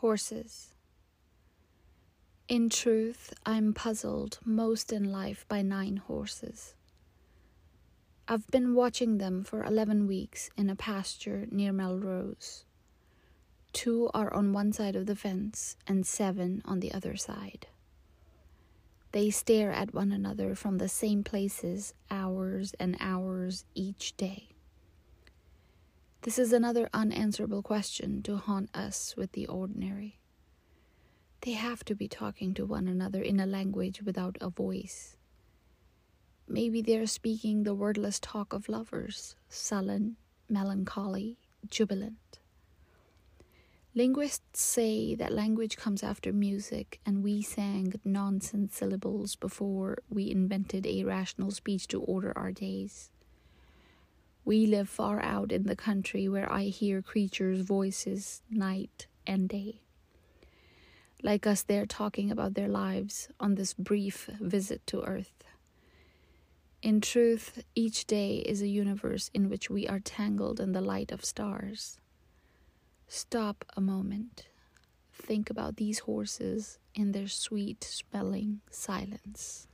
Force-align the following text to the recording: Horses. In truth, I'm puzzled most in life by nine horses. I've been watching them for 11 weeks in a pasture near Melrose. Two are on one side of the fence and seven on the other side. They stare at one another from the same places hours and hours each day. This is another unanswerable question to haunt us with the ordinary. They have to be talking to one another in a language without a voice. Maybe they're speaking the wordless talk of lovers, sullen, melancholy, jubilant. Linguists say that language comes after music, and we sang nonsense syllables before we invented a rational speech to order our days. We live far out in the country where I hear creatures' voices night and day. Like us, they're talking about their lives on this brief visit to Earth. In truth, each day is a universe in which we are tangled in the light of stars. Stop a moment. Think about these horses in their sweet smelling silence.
Horses. 0.00 0.74
In 2.48 2.68
truth, 2.68 3.32
I'm 3.46 3.72
puzzled 3.72 4.38
most 4.44 4.92
in 4.92 5.10
life 5.10 5.46
by 5.48 5.62
nine 5.62 5.96
horses. 5.96 6.74
I've 8.28 8.46
been 8.48 8.74
watching 8.74 9.16
them 9.16 9.42
for 9.42 9.64
11 9.64 10.06
weeks 10.06 10.50
in 10.54 10.68
a 10.68 10.76
pasture 10.76 11.46
near 11.50 11.72
Melrose. 11.72 12.66
Two 13.72 14.10
are 14.12 14.32
on 14.34 14.52
one 14.52 14.70
side 14.70 14.96
of 14.96 15.06
the 15.06 15.16
fence 15.16 15.78
and 15.86 16.06
seven 16.06 16.60
on 16.66 16.80
the 16.80 16.92
other 16.92 17.16
side. 17.16 17.66
They 19.12 19.30
stare 19.30 19.72
at 19.72 19.94
one 19.94 20.12
another 20.12 20.54
from 20.54 20.76
the 20.76 20.90
same 20.90 21.24
places 21.24 21.94
hours 22.10 22.74
and 22.78 22.98
hours 23.00 23.64
each 23.74 24.14
day. 24.18 24.55
This 26.26 26.40
is 26.40 26.52
another 26.52 26.90
unanswerable 26.92 27.62
question 27.62 28.20
to 28.24 28.36
haunt 28.36 28.68
us 28.74 29.14
with 29.16 29.30
the 29.30 29.46
ordinary. 29.46 30.18
They 31.42 31.52
have 31.52 31.84
to 31.84 31.94
be 31.94 32.08
talking 32.08 32.52
to 32.54 32.66
one 32.66 32.88
another 32.88 33.22
in 33.22 33.38
a 33.38 33.46
language 33.46 34.02
without 34.02 34.36
a 34.40 34.50
voice. 34.50 35.18
Maybe 36.48 36.82
they're 36.82 37.06
speaking 37.06 37.62
the 37.62 37.76
wordless 37.76 38.18
talk 38.18 38.52
of 38.52 38.68
lovers, 38.68 39.36
sullen, 39.48 40.16
melancholy, 40.48 41.38
jubilant. 41.70 42.40
Linguists 43.94 44.60
say 44.60 45.14
that 45.14 45.32
language 45.32 45.76
comes 45.76 46.02
after 46.02 46.32
music, 46.32 46.98
and 47.06 47.22
we 47.22 47.40
sang 47.40 47.94
nonsense 48.04 48.74
syllables 48.74 49.36
before 49.36 49.98
we 50.10 50.32
invented 50.32 50.88
a 50.88 51.04
rational 51.04 51.52
speech 51.52 51.86
to 51.86 52.02
order 52.02 52.36
our 52.36 52.50
days. 52.50 53.12
We 54.46 54.68
live 54.68 54.88
far 54.88 55.20
out 55.22 55.50
in 55.50 55.64
the 55.64 55.74
country 55.74 56.28
where 56.28 56.50
I 56.50 56.66
hear 56.66 57.02
creatures' 57.02 57.62
voices 57.62 58.42
night 58.48 59.08
and 59.26 59.48
day. 59.48 59.80
Like 61.20 61.48
us, 61.48 61.64
they're 61.64 61.84
talking 61.84 62.30
about 62.30 62.54
their 62.54 62.68
lives 62.68 63.28
on 63.40 63.56
this 63.56 63.74
brief 63.74 64.30
visit 64.40 64.86
to 64.86 65.02
Earth. 65.02 65.42
In 66.80 67.00
truth, 67.00 67.64
each 67.74 68.06
day 68.06 68.36
is 68.36 68.62
a 68.62 68.68
universe 68.68 69.32
in 69.34 69.50
which 69.50 69.68
we 69.68 69.88
are 69.88 69.98
tangled 69.98 70.60
in 70.60 70.70
the 70.70 70.80
light 70.80 71.10
of 71.10 71.24
stars. 71.24 71.98
Stop 73.08 73.64
a 73.76 73.80
moment. 73.80 74.46
Think 75.12 75.50
about 75.50 75.74
these 75.74 75.98
horses 75.98 76.78
in 76.94 77.10
their 77.10 77.26
sweet 77.26 77.82
smelling 77.82 78.60
silence. 78.70 79.66